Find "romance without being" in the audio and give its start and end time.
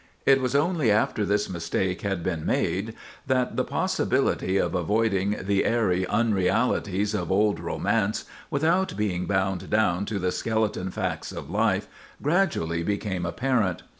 7.59-9.27